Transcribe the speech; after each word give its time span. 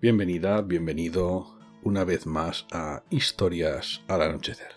Bienvenida, 0.00 0.62
bienvenido 0.62 1.58
una 1.82 2.04
vez 2.04 2.24
más 2.24 2.68
a 2.70 3.02
Historias 3.10 4.04
al 4.06 4.22
Anochecer. 4.22 4.76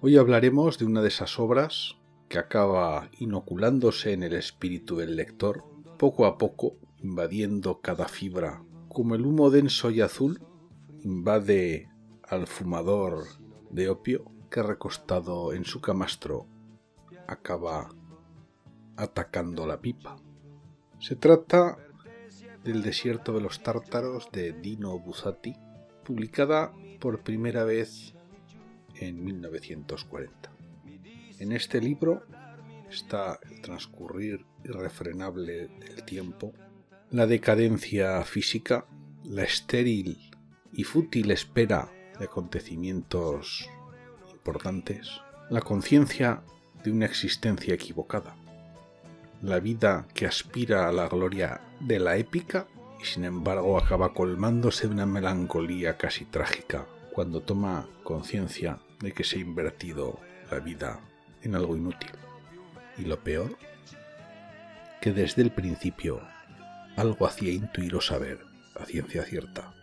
Hoy 0.00 0.16
hablaremos 0.16 0.78
de 0.78 0.86
una 0.86 1.02
de 1.02 1.08
esas 1.08 1.38
obras 1.38 1.98
que 2.30 2.38
acaba 2.38 3.10
inoculándose 3.18 4.14
en 4.14 4.22
el 4.22 4.32
espíritu 4.32 4.96
del 4.96 5.14
lector, 5.14 5.66
poco 5.98 6.24
a 6.24 6.38
poco 6.38 6.78
invadiendo 7.02 7.82
cada 7.82 8.08
fibra, 8.08 8.64
como 8.88 9.14
el 9.14 9.26
humo 9.26 9.50
denso 9.50 9.90
y 9.90 10.00
azul 10.00 10.40
invade 11.02 11.90
al 12.22 12.46
fumador 12.46 13.26
de 13.68 13.90
opio 13.90 14.24
que 14.50 14.62
recostado 14.62 15.52
en 15.52 15.66
su 15.66 15.82
camastro 15.82 16.46
acaba 17.26 17.90
atacando 18.96 19.66
la 19.66 19.82
pipa. 19.82 20.16
Se 20.98 21.14
trata 21.14 21.76
del 22.64 22.82
desierto 22.82 23.32
de 23.32 23.40
los 23.40 23.62
tártaros 23.62 24.28
de 24.32 24.52
Dino 24.52 24.98
Buzzati, 24.98 25.54
publicada 26.04 26.72
por 27.00 27.22
primera 27.22 27.64
vez 27.64 28.14
en 28.94 29.24
1940. 29.24 30.52
En 31.38 31.52
este 31.52 31.80
libro 31.80 32.24
está 32.90 33.38
el 33.50 33.60
transcurrir 33.60 34.44
irrefrenable 34.64 35.68
del 35.68 36.04
tiempo, 36.04 36.52
la 37.10 37.26
decadencia 37.26 38.22
física, 38.24 38.86
la 39.24 39.42
estéril 39.42 40.30
y 40.72 40.84
fútil 40.84 41.30
espera 41.30 41.90
de 42.18 42.24
acontecimientos 42.24 43.68
importantes, 44.30 45.20
la 45.50 45.60
conciencia 45.60 46.42
de 46.82 46.90
una 46.90 47.06
existencia 47.06 47.74
equivocada, 47.74 48.36
la 49.42 49.58
vida 49.58 50.06
que 50.14 50.26
aspira 50.26 50.88
a 50.88 50.92
la 50.92 51.08
gloria 51.08 51.60
de 51.80 51.98
la 51.98 52.16
épica 52.16 52.68
y 53.00 53.04
sin 53.04 53.24
embargo 53.24 53.76
acaba 53.76 54.14
colmándose 54.14 54.86
de 54.86 54.94
una 54.94 55.06
melancolía 55.06 55.96
casi 55.96 56.24
trágica 56.24 56.86
cuando 57.12 57.42
toma 57.42 57.88
conciencia 58.04 58.78
de 59.00 59.12
que 59.12 59.24
se 59.24 59.38
ha 59.38 59.40
invertido 59.40 60.20
la 60.50 60.60
vida 60.60 61.00
en 61.42 61.56
algo 61.56 61.76
inútil. 61.76 62.10
Y 62.96 63.02
lo 63.02 63.18
peor, 63.18 63.58
que 65.00 65.12
desde 65.12 65.42
el 65.42 65.50
principio 65.50 66.22
algo 66.96 67.26
hacía 67.26 67.52
intuir 67.52 67.96
o 67.96 68.00
saber 68.00 68.38
a 68.76 68.84
ciencia 68.84 69.24
cierta 69.24 69.74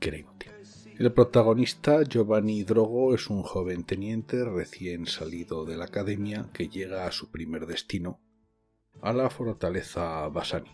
que 0.00 0.08
era 0.08 0.18
inútil. 0.18 0.50
El 0.98 1.12
protagonista, 1.12 2.02
Giovanni 2.04 2.64
Drogo, 2.64 3.14
es 3.14 3.28
un 3.28 3.42
joven 3.42 3.84
teniente 3.84 4.44
recién 4.44 5.06
salido 5.06 5.64
de 5.64 5.76
la 5.76 5.86
academia 5.86 6.46
que 6.52 6.68
llega 6.68 7.06
a 7.06 7.12
su 7.12 7.30
primer 7.30 7.66
destino, 7.66 8.20
a 9.02 9.12
la 9.12 9.28
fortaleza 9.28 10.28
Basani. 10.28 10.70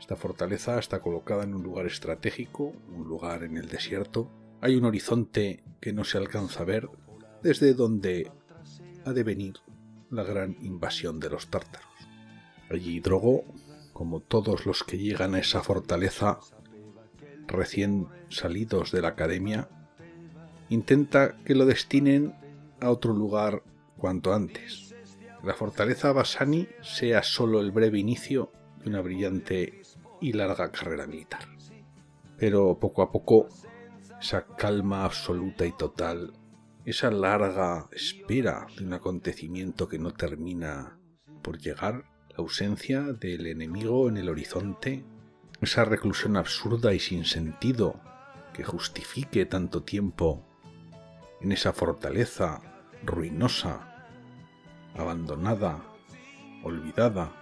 Esta 0.00 0.16
fortaleza 0.16 0.78
está 0.78 1.00
colocada 1.00 1.44
en 1.44 1.54
un 1.54 1.62
lugar 1.62 1.86
estratégico, 1.86 2.72
un 2.92 3.04
lugar 3.04 3.44
en 3.44 3.56
el 3.56 3.68
desierto. 3.68 4.28
Hay 4.60 4.74
un 4.74 4.84
horizonte 4.84 5.62
que 5.80 5.92
no 5.92 6.02
se 6.02 6.18
alcanza 6.18 6.62
a 6.62 6.64
ver, 6.64 6.88
desde 7.42 7.74
donde 7.74 8.30
ha 9.04 9.12
de 9.12 9.22
venir 9.22 9.54
la 10.10 10.24
gran 10.24 10.56
invasión 10.62 11.20
de 11.20 11.30
los 11.30 11.46
tártaros. 11.46 11.86
Allí 12.70 12.98
Drogo, 12.98 13.44
como 13.92 14.18
todos 14.18 14.66
los 14.66 14.82
que 14.82 14.98
llegan 14.98 15.36
a 15.36 15.38
esa 15.38 15.62
fortaleza 15.62 16.40
recién 17.46 18.08
salidos 18.30 18.90
de 18.90 19.02
la 19.02 19.08
academia, 19.08 19.68
intenta 20.70 21.36
que 21.44 21.54
lo 21.54 21.66
destinen 21.66 22.34
a 22.80 22.90
otro 22.90 23.12
lugar 23.12 23.62
cuanto 23.96 24.34
antes 24.34 24.86
la 25.42 25.54
fortaleza 25.54 26.12
Basani 26.12 26.68
sea 26.82 27.22
solo 27.22 27.60
el 27.60 27.70
breve 27.70 27.98
inicio 27.98 28.52
de 28.82 28.88
una 28.88 29.00
brillante 29.00 29.82
y 30.20 30.32
larga 30.32 30.72
carrera 30.72 31.06
militar. 31.06 31.46
Pero 32.38 32.78
poco 32.78 33.02
a 33.02 33.10
poco, 33.10 33.48
esa 34.20 34.46
calma 34.46 35.04
absoluta 35.04 35.66
y 35.66 35.72
total, 35.72 36.32
esa 36.84 37.10
larga 37.10 37.88
espera 37.92 38.66
de 38.76 38.84
un 38.84 38.92
acontecimiento 38.92 39.88
que 39.88 39.98
no 39.98 40.12
termina 40.12 40.98
por 41.42 41.58
llegar, 41.58 42.04
la 42.30 42.36
ausencia 42.38 43.02
del 43.02 43.46
enemigo 43.46 44.08
en 44.08 44.16
el 44.16 44.28
horizonte, 44.28 45.04
esa 45.60 45.84
reclusión 45.84 46.36
absurda 46.36 46.92
y 46.92 46.98
sin 46.98 47.24
sentido 47.24 48.00
que 48.52 48.64
justifique 48.64 49.46
tanto 49.46 49.82
tiempo 49.82 50.44
en 51.40 51.52
esa 51.52 51.72
fortaleza 51.72 52.60
ruinosa 53.04 53.95
abandonada, 54.96 55.82
olvidada. 56.62 57.32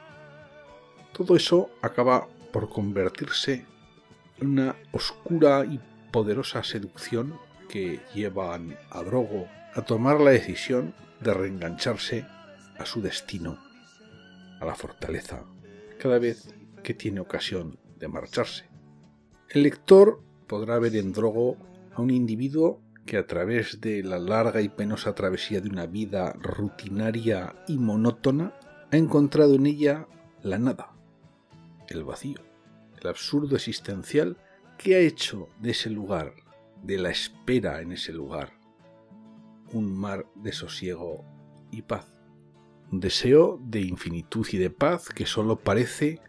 Todo 1.12 1.36
eso 1.36 1.70
acaba 1.82 2.26
por 2.52 2.68
convertirse 2.68 3.66
en 4.40 4.48
una 4.48 4.76
oscura 4.92 5.64
y 5.64 5.80
poderosa 6.10 6.62
seducción 6.62 7.38
que 7.68 8.00
lleva 8.14 8.54
a 8.54 9.02
Drogo 9.02 9.48
a 9.74 9.82
tomar 9.82 10.20
la 10.20 10.30
decisión 10.30 10.94
de 11.20 11.34
reengancharse 11.34 12.26
a 12.78 12.86
su 12.86 13.00
destino, 13.00 13.58
a 14.60 14.64
la 14.64 14.74
fortaleza, 14.74 15.44
cada 15.98 16.18
vez 16.18 16.54
que 16.82 16.94
tiene 16.94 17.20
ocasión 17.20 17.78
de 17.98 18.08
marcharse. 18.08 18.68
El 19.48 19.62
lector 19.62 20.20
podrá 20.46 20.78
ver 20.78 20.96
en 20.96 21.12
Drogo 21.12 21.56
a 21.94 22.02
un 22.02 22.10
individuo 22.10 22.80
que 23.04 23.18
a 23.18 23.26
través 23.26 23.80
de 23.80 24.02
la 24.02 24.18
larga 24.18 24.60
y 24.60 24.68
penosa 24.68 25.14
travesía 25.14 25.60
de 25.60 25.68
una 25.68 25.86
vida 25.86 26.32
rutinaria 26.40 27.54
y 27.68 27.78
monótona 27.78 28.54
ha 28.90 28.96
encontrado 28.96 29.54
en 29.54 29.66
ella 29.66 30.06
la 30.42 30.58
nada, 30.58 30.94
el 31.88 32.04
vacío, 32.04 32.40
el 33.00 33.08
absurdo 33.08 33.56
existencial 33.56 34.36
que 34.78 34.96
ha 34.96 34.98
hecho 34.98 35.48
de 35.60 35.70
ese 35.70 35.90
lugar, 35.90 36.32
de 36.82 36.98
la 36.98 37.10
espera 37.10 37.80
en 37.80 37.92
ese 37.92 38.12
lugar, 38.12 38.52
un 39.72 39.94
mar 39.94 40.26
de 40.34 40.52
sosiego 40.52 41.24
y 41.70 41.82
paz, 41.82 42.06
un 42.90 43.00
deseo 43.00 43.58
de 43.62 43.80
infinitud 43.80 44.46
y 44.52 44.58
de 44.58 44.70
paz 44.70 45.08
que 45.08 45.26
sólo 45.26 45.60
parece 45.60 46.20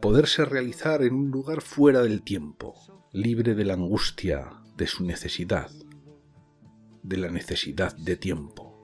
poderse 0.00 0.44
realizar 0.44 1.02
en 1.02 1.14
un 1.14 1.30
lugar 1.30 1.62
fuera 1.62 2.02
del 2.02 2.22
tiempo, 2.22 2.74
libre 3.12 3.54
de 3.54 3.64
la 3.64 3.74
angustia 3.74 4.50
de 4.76 4.86
su 4.86 5.04
necesidad, 5.04 5.70
de 7.06 7.16
la 7.16 7.30
necesidad 7.30 7.96
de 7.96 8.16
tiempo. 8.16 8.76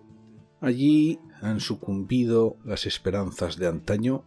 Allí 0.61 1.19
han 1.41 1.59
sucumbido 1.59 2.57
las 2.65 2.87
esperanzas 2.87 3.57
de 3.57 3.67
antaño, 3.67 4.25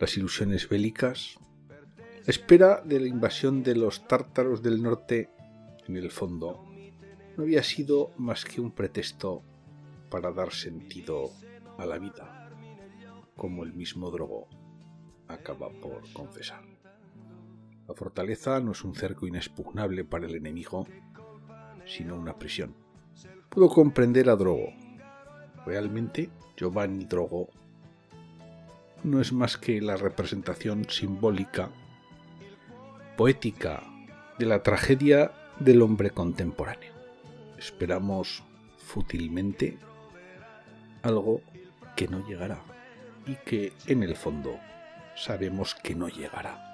las 0.00 0.16
ilusiones 0.16 0.68
bélicas, 0.68 1.38
la 1.68 2.30
espera 2.30 2.82
de 2.84 2.98
la 3.00 3.06
invasión 3.06 3.62
de 3.62 3.76
los 3.76 4.06
tártaros 4.08 4.62
del 4.62 4.82
norte, 4.82 5.30
en 5.86 5.96
el 5.96 6.10
fondo, 6.10 6.64
no 7.36 7.44
había 7.44 7.62
sido 7.62 8.12
más 8.18 8.44
que 8.44 8.60
un 8.60 8.72
pretexto 8.72 9.44
para 10.10 10.32
dar 10.32 10.52
sentido 10.52 11.30
a 11.78 11.86
la 11.86 11.98
vida, 11.98 12.50
como 13.36 13.62
el 13.62 13.72
mismo 13.72 14.10
Drogo 14.10 14.48
acaba 15.28 15.70
por 15.70 16.12
confesar. 16.12 16.64
La 17.86 17.94
fortaleza 17.94 18.60
no 18.60 18.72
es 18.72 18.84
un 18.84 18.94
cerco 18.94 19.26
inexpugnable 19.26 20.04
para 20.04 20.26
el 20.26 20.34
enemigo, 20.34 20.86
sino 21.88 22.14
una 22.14 22.38
prisión. 22.38 22.74
Puedo 23.48 23.68
comprender 23.68 24.28
a 24.30 24.36
Drogo. 24.36 24.72
Realmente, 25.66 26.30
Giovanni 26.56 27.04
Drogo 27.04 27.48
no 29.02 29.20
es 29.20 29.32
más 29.32 29.56
que 29.56 29.80
la 29.80 29.96
representación 29.96 30.88
simbólica, 30.88 31.70
poética, 33.16 33.82
de 34.38 34.46
la 34.46 34.62
tragedia 34.62 35.32
del 35.58 35.82
hombre 35.82 36.10
contemporáneo. 36.10 36.92
Esperamos 37.58 38.44
fútilmente 38.76 39.78
algo 41.02 41.40
que 41.96 42.06
no 42.06 42.26
llegará 42.28 42.62
y 43.26 43.34
que 43.44 43.72
en 43.86 44.02
el 44.02 44.14
fondo 44.14 44.58
sabemos 45.16 45.74
que 45.74 45.94
no 45.94 46.08
llegará. 46.08 46.67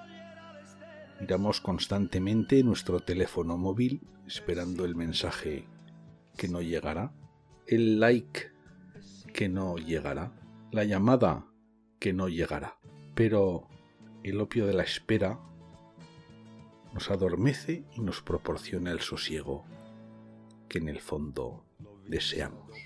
Miramos 1.21 1.61
constantemente 1.61 2.63
nuestro 2.63 3.01
teléfono 3.01 3.57
móvil 3.57 4.03
esperando 4.27 4.85
el 4.85 4.95
mensaje 4.95 5.67
que 6.37 6.49
no 6.49 6.61
llegará, 6.61 7.13
el 7.67 8.01
like 8.01 8.53
que 9.33 9.49
no 9.49 9.77
llegará, 9.77 10.33
la 10.71 10.85
llamada 10.85 11.47
que 11.99 12.13
no 12.13 12.29
llegará. 12.29 12.79
Pero 13.15 13.69
el 14.23 14.41
opio 14.41 14.67
de 14.67 14.75
la 14.75 14.83
espera 14.83 15.39
nos 16.93 17.11
adormece 17.11 17.85
y 17.97 18.01
nos 18.01 18.23
proporciona 18.23 18.91
el 18.91 19.01
sosiego 19.01 19.65
que 20.69 20.79
en 20.79 20.89
el 20.89 21.01
fondo 21.01 21.65
deseamos, 22.07 22.77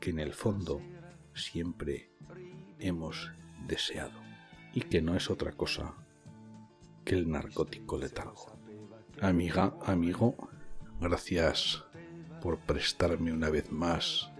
que 0.00 0.10
en 0.10 0.18
el 0.18 0.34
fondo 0.34 0.80
siempre 1.34 2.10
hemos 2.78 3.32
deseado 3.66 4.20
y 4.72 4.82
que 4.82 5.00
no 5.00 5.16
es 5.16 5.30
otra 5.30 5.52
cosa 5.52 5.94
que 7.04 7.14
el 7.14 7.30
narcótico 7.30 7.98
letargo. 7.98 8.58
Amiga, 9.20 9.74
amigo, 9.84 10.34
gracias 11.00 11.84
por 12.40 12.58
prestarme 12.58 13.32
una 13.32 13.50
vez 13.50 13.70
más 13.70 14.30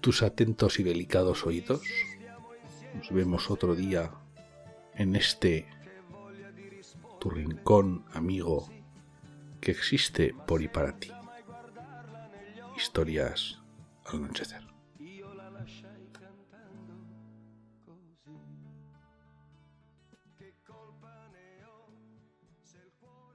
tus 0.00 0.22
atentos 0.22 0.80
y 0.80 0.82
delicados 0.82 1.46
oídos. 1.46 1.82
Nos 2.94 3.10
vemos 3.10 3.50
otro 3.50 3.74
día 3.74 4.10
en 4.94 5.16
este 5.16 5.66
tu 7.20 7.30
rincón 7.30 8.04
amigo 8.12 8.68
que 9.60 9.72
existe 9.72 10.34
por 10.46 10.62
y 10.62 10.68
para 10.68 10.98
ti. 10.98 11.10
Historias 12.76 13.60
al 14.06 14.24
anochecer. 14.24 14.68
se 22.68 22.76
il 22.76 22.92
cuore 23.00 23.27